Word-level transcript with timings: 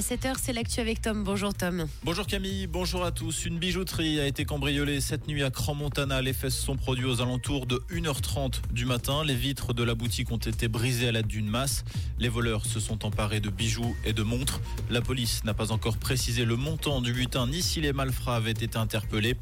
À 0.00 0.02
7h, 0.02 0.36
c'est 0.40 0.54
l'actu 0.54 0.80
avec 0.80 1.02
Tom. 1.02 1.24
Bonjour 1.24 1.52
Tom. 1.52 1.86
Bonjour 2.04 2.26
Camille, 2.26 2.66
bonjour 2.66 3.04
à 3.04 3.12
tous. 3.12 3.44
Une 3.44 3.58
bijouterie 3.58 4.18
a 4.18 4.26
été 4.26 4.46
cambriolée 4.46 4.98
cette 5.02 5.28
nuit 5.28 5.42
à 5.42 5.50
Cran-Montana. 5.50 6.22
Les 6.22 6.32
se 6.32 6.48
sont 6.48 6.76
produits 6.76 7.04
aux 7.04 7.20
alentours 7.20 7.66
de 7.66 7.82
1h30 7.92 8.62
du 8.72 8.86
matin. 8.86 9.24
Les 9.26 9.34
vitres 9.34 9.74
de 9.74 9.82
la 9.82 9.94
boutique 9.94 10.32
ont 10.32 10.38
été 10.38 10.68
brisées 10.68 11.08
à 11.08 11.12
l'aide 11.12 11.26
d'une 11.26 11.50
masse. 11.50 11.84
Les 12.18 12.30
voleurs 12.30 12.64
se 12.64 12.80
sont 12.80 13.04
emparés 13.04 13.40
de 13.40 13.50
bijoux 13.50 13.94
et 14.06 14.14
de 14.14 14.22
montres. 14.22 14.62
La 14.88 15.02
police 15.02 15.44
n'a 15.44 15.52
pas 15.52 15.70
encore 15.70 15.98
précisé 15.98 16.46
le 16.46 16.56
montant 16.56 17.02
du 17.02 17.12
butin 17.12 17.46
ni 17.46 17.60
si 17.60 17.82
les 17.82 17.92
malfrats 17.92 18.36
avaient 18.36 18.52
été 18.52 18.78
interpellés. 18.78 19.36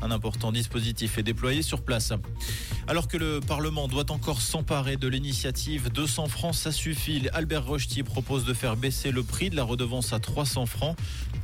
Un 0.00 0.12
important 0.12 0.52
dispositif 0.52 1.18
est 1.18 1.24
déployé 1.24 1.62
sur 1.62 1.82
place. 1.82 2.12
Alors 2.86 3.08
que 3.08 3.16
le 3.16 3.40
Parlement 3.40 3.88
doit 3.88 4.12
encore 4.12 4.40
s'emparer 4.40 4.96
de 4.96 5.08
l'initiative 5.08 5.90
200 5.90 6.26
francs, 6.28 6.54
ça 6.54 6.70
suffit. 6.70 7.28
Albert 7.32 7.66
Rochetier 7.66 8.04
propose 8.04 8.44
de 8.44 8.54
faire 8.54 8.76
baisser 8.76 9.10
le 9.10 9.24
prix 9.24 9.50
de 9.50 9.56
la 9.56 9.64
redevance 9.64 10.03
à 10.12 10.20
300 10.20 10.66
francs. 10.66 10.96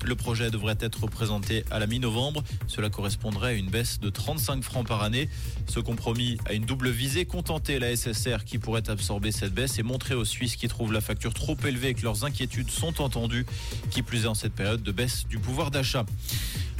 Le 0.04 0.14
projet 0.14 0.50
devrait 0.50 0.76
être 0.80 1.06
présenté 1.06 1.64
à 1.70 1.78
la 1.78 1.86
mi-novembre. 1.86 2.42
Cela 2.66 2.90
correspondrait 2.90 3.50
à 3.50 3.52
une 3.52 3.68
baisse 3.68 4.00
de 4.00 4.10
35 4.10 4.62
francs 4.62 4.86
par 4.86 5.02
année. 5.02 5.28
Ce 5.68 5.80
compromis 5.80 6.38
a 6.46 6.54
une 6.54 6.64
double 6.64 6.90
visée, 6.90 7.24
contenter 7.24 7.78
la 7.78 7.94
SSR 7.94 8.44
qui 8.44 8.58
pourrait 8.58 8.88
absorber 8.88 9.32
cette 9.32 9.52
baisse 9.52 9.78
et 9.78 9.82
montrer 9.82 10.14
aux 10.14 10.24
Suisses 10.24 10.56
qui 10.56 10.68
trouvent 10.68 10.92
la 10.92 11.00
facture 11.00 11.34
trop 11.34 11.56
élevée 11.66 11.94
que 11.94 12.02
leurs 12.02 12.24
inquiétudes 12.24 12.70
sont 12.70 13.00
entendues, 13.02 13.46
qui 13.90 14.02
plus 14.02 14.24
est 14.24 14.28
en 14.28 14.34
cette 14.34 14.54
période 14.54 14.82
de 14.82 14.92
baisse 14.92 15.26
du 15.28 15.38
pouvoir 15.38 15.70
d'achat. 15.70 16.04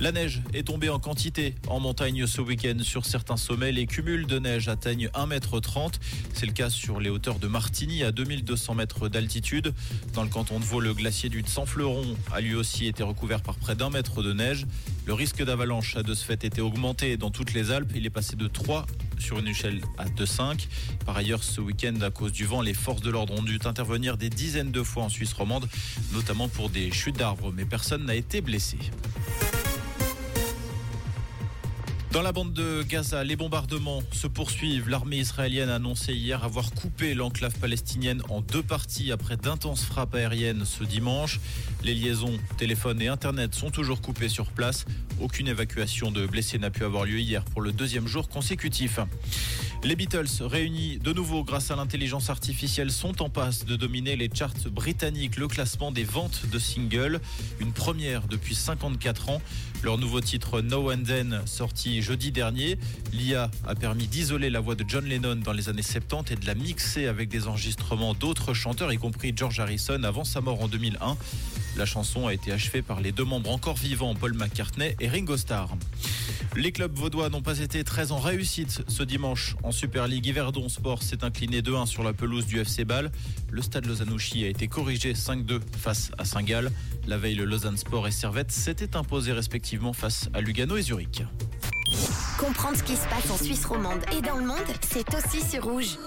La 0.00 0.12
neige 0.12 0.40
est 0.54 0.62
tombée 0.62 0.88
en 0.88 0.98
quantité 0.98 1.54
en 1.68 1.78
montagne 1.78 2.26
ce 2.26 2.40
week-end 2.40 2.78
sur 2.80 3.04
certains 3.04 3.36
sommets. 3.36 3.70
Les 3.70 3.86
cumuls 3.86 4.26
de 4.26 4.38
neige 4.38 4.66
atteignent 4.68 5.08
1,30 5.08 5.84
m. 5.84 5.90
C'est 6.32 6.46
le 6.46 6.52
cas 6.52 6.70
sur 6.70 7.00
les 7.00 7.10
hauteurs 7.10 7.38
de 7.38 7.46
Martigny 7.46 8.02
à 8.02 8.10
2200 8.10 8.76
mètres 8.76 9.10
d'altitude. 9.10 9.74
Dans 10.14 10.22
le 10.22 10.30
canton 10.30 10.58
de 10.58 10.64
Vaud, 10.64 10.80
le 10.80 10.94
glacier 10.94 11.28
du 11.28 11.44
Sans-Fleuron 11.46 12.16
a 12.32 12.40
lui 12.40 12.54
aussi 12.54 12.86
été 12.86 13.02
recouvert 13.02 13.42
par 13.42 13.56
près 13.56 13.76
d'un 13.76 13.90
mètre 13.90 14.22
de 14.22 14.32
neige. 14.32 14.64
Le 15.04 15.12
risque 15.12 15.44
d'avalanche 15.44 15.94
a 15.96 16.02
de 16.02 16.14
ce 16.14 16.24
fait 16.24 16.44
été 16.44 16.62
augmenté 16.62 17.18
dans 17.18 17.30
toutes 17.30 17.52
les 17.52 17.70
Alpes. 17.70 17.92
Il 17.94 18.06
est 18.06 18.10
passé 18.10 18.36
de 18.36 18.48
3 18.48 18.86
sur 19.18 19.38
une 19.38 19.48
échelle 19.48 19.82
à 19.98 20.06
2,5. 20.06 20.66
Par 21.04 21.18
ailleurs, 21.18 21.44
ce 21.44 21.60
week-end, 21.60 22.00
à 22.00 22.10
cause 22.10 22.32
du 22.32 22.46
vent, 22.46 22.62
les 22.62 22.72
forces 22.72 23.02
de 23.02 23.10
l'ordre 23.10 23.34
ont 23.34 23.42
dû 23.42 23.58
intervenir 23.66 24.16
des 24.16 24.30
dizaines 24.30 24.72
de 24.72 24.82
fois 24.82 25.02
en 25.02 25.08
Suisse 25.10 25.34
romande, 25.34 25.68
notamment 26.14 26.48
pour 26.48 26.70
des 26.70 26.90
chutes 26.90 27.18
d'arbres, 27.18 27.52
mais 27.54 27.66
personne 27.66 28.06
n'a 28.06 28.14
été 28.14 28.40
blessé. 28.40 28.78
Dans 32.12 32.22
la 32.22 32.32
bande 32.32 32.52
de 32.52 32.82
Gaza, 32.82 33.22
les 33.22 33.36
bombardements 33.36 34.02
se 34.10 34.26
poursuivent. 34.26 34.88
L'armée 34.88 35.18
israélienne 35.18 35.68
a 35.68 35.76
annoncé 35.76 36.12
hier 36.12 36.42
avoir 36.42 36.72
coupé 36.72 37.14
l'enclave 37.14 37.56
palestinienne 37.60 38.20
en 38.28 38.40
deux 38.40 38.64
parties 38.64 39.12
après 39.12 39.36
d'intenses 39.36 39.84
frappes 39.84 40.16
aériennes 40.16 40.64
ce 40.64 40.82
dimanche. 40.82 41.38
Les 41.84 41.94
liaisons 41.94 42.36
téléphone 42.58 43.00
et 43.00 43.06
internet 43.06 43.54
sont 43.54 43.70
toujours 43.70 44.00
coupées 44.00 44.28
sur 44.28 44.46
place. 44.46 44.86
Aucune 45.20 45.46
évacuation 45.46 46.10
de 46.10 46.26
blessés 46.26 46.58
n'a 46.58 46.70
pu 46.70 46.82
avoir 46.84 47.04
lieu 47.04 47.20
hier 47.20 47.44
pour 47.44 47.60
le 47.60 47.70
deuxième 47.70 48.08
jour 48.08 48.28
consécutif. 48.28 48.98
Les 49.82 49.96
Beatles, 49.96 50.26
réunis 50.40 50.98
de 50.98 51.12
nouveau 51.12 51.42
grâce 51.42 51.70
à 51.70 51.76
l'intelligence 51.76 52.28
artificielle, 52.28 52.90
sont 52.90 53.22
en 53.22 53.30
passe 53.30 53.64
de 53.64 53.76
dominer 53.76 54.14
les 54.14 54.28
charts 54.32 54.68
britanniques, 54.70 55.38
le 55.38 55.48
classement 55.48 55.90
des 55.90 56.04
ventes 56.04 56.42
de 56.52 56.58
singles, 56.58 57.20
une 57.60 57.72
première 57.72 58.26
depuis 58.26 58.54
54 58.54 59.30
ans. 59.30 59.40
Leur 59.82 59.96
nouveau 59.96 60.20
titre 60.20 60.60
No 60.60 60.92
and 60.92 61.04
Then, 61.04 61.40
sorti 61.46 61.99
jeudi 62.02 62.32
dernier, 62.32 62.78
l'IA 63.12 63.50
a 63.66 63.74
permis 63.74 64.06
d'isoler 64.06 64.50
la 64.50 64.60
voix 64.60 64.74
de 64.74 64.84
John 64.86 65.04
Lennon 65.04 65.36
dans 65.36 65.52
les 65.52 65.68
années 65.68 65.82
70 65.82 66.32
et 66.32 66.36
de 66.36 66.46
la 66.46 66.54
mixer 66.54 67.06
avec 67.06 67.28
des 67.28 67.46
enregistrements 67.46 68.14
d'autres 68.14 68.54
chanteurs, 68.54 68.92
y 68.92 68.98
compris 68.98 69.32
George 69.34 69.60
Harrison, 69.60 70.02
avant 70.04 70.24
sa 70.24 70.40
mort 70.40 70.62
en 70.62 70.68
2001. 70.68 71.16
La 71.76 71.86
chanson 71.86 72.26
a 72.26 72.34
été 72.34 72.52
achevée 72.52 72.82
par 72.82 73.00
les 73.00 73.12
deux 73.12 73.24
membres 73.24 73.50
encore 73.50 73.76
vivants, 73.76 74.14
Paul 74.14 74.34
McCartney 74.34 74.96
et 75.00 75.08
Ringo 75.08 75.36
Starr. 75.36 75.76
Les 76.56 76.72
clubs 76.72 76.92
vaudois 76.92 77.28
n'ont 77.28 77.42
pas 77.42 77.60
été 77.60 77.84
très 77.84 78.10
en 78.10 78.18
réussite 78.18 78.82
ce 78.88 79.02
dimanche 79.04 79.54
en 79.62 79.70
Super 79.70 80.08
League. 80.08 80.26
Yverdon 80.26 80.68
Sport 80.68 81.02
s'est 81.02 81.22
incliné 81.24 81.62
2-1 81.62 81.86
sur 81.86 82.02
la 82.02 82.12
pelouse 82.12 82.46
du 82.46 82.58
FC 82.58 82.84
Bâle. 82.84 83.12
Le 83.50 83.62
stade 83.62 83.86
Lausanne-Ouchy 83.86 84.44
a 84.44 84.48
été 84.48 84.66
corrigé 84.66 85.12
5-2 85.12 85.60
face 85.78 86.10
à 86.18 86.24
Saint-Gall. 86.24 86.72
La 87.06 87.18
veille, 87.18 87.36
le 87.36 87.44
Lausanne 87.44 87.76
Sport 87.76 88.08
et 88.08 88.10
Servette 88.10 88.50
s'étaient 88.50 88.96
imposés 88.96 89.32
respectivement 89.32 89.92
face 89.92 90.28
à 90.34 90.40
Lugano 90.40 90.76
et 90.76 90.82
Zurich. 90.82 91.22
Comprendre 92.40 92.78
ce 92.78 92.82
qui 92.82 92.96
se 92.96 93.06
passe 93.06 93.30
en 93.30 93.36
Suisse 93.36 93.66
romande 93.66 94.00
et 94.16 94.22
dans 94.22 94.36
le 94.36 94.46
monde, 94.46 94.56
c'est 94.80 95.06
aussi 95.14 95.46
sur 95.46 95.62
Rouge. 95.62 95.98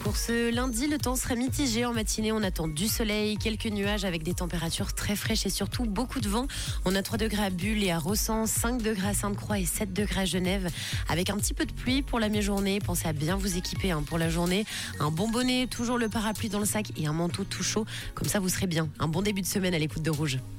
Pour 0.00 0.14
ce 0.16 0.54
lundi, 0.54 0.86
le 0.86 0.98
temps 0.98 1.16
serait 1.16 1.34
mitigé. 1.34 1.86
En 1.86 1.94
matinée, 1.94 2.32
on 2.32 2.42
attend 2.42 2.68
du 2.68 2.86
soleil, 2.86 3.38
quelques 3.38 3.66
nuages 3.66 4.04
avec 4.04 4.22
des 4.22 4.34
températures 4.34 4.92
très 4.92 5.16
fraîches 5.16 5.46
et 5.46 5.50
surtout 5.50 5.84
beaucoup 5.84 6.20
de 6.20 6.28
vent. 6.28 6.46
On 6.84 6.94
a 6.94 7.02
3 7.02 7.16
degrés 7.16 7.44
à 7.44 7.50
Bulle 7.50 7.82
et 7.82 7.90
à 7.90 7.98
Rossan, 7.98 8.46
5 8.46 8.82
degrés 8.82 9.08
à 9.08 9.14
Sainte-Croix 9.14 9.58
et 9.58 9.64
7 9.64 9.92
degrés 9.94 10.20
à 10.20 10.24
Genève. 10.26 10.70
Avec 11.08 11.30
un 11.30 11.36
petit 11.38 11.54
peu 11.54 11.64
de 11.64 11.72
pluie 11.72 12.02
pour 12.02 12.20
la 12.20 12.28
mi-journée. 12.28 12.78
Pensez 12.78 13.08
à 13.08 13.14
bien 13.14 13.36
vous 13.36 13.56
équiper 13.56 13.90
hein, 13.90 14.02
pour 14.06 14.18
la 14.18 14.28
journée. 14.28 14.66
Un 15.00 15.10
bon 15.10 15.30
bonnet, 15.30 15.66
toujours 15.66 15.96
le 15.96 16.10
parapluie 16.10 16.50
dans 16.50 16.60
le 16.60 16.66
sac 16.66 16.92
et 16.98 17.06
un 17.06 17.14
manteau 17.14 17.44
tout 17.44 17.62
chaud. 17.62 17.86
Comme 18.14 18.28
ça, 18.28 18.38
vous 18.38 18.50
serez 18.50 18.66
bien. 18.66 18.88
Un 18.98 19.08
bon 19.08 19.22
début 19.22 19.40
de 19.40 19.46
semaine 19.46 19.72
à 19.72 19.78
l'écoute 19.78 20.02
de 20.02 20.10
Rouge. 20.10 20.38